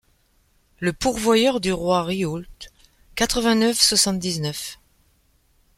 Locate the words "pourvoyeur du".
0.93-1.71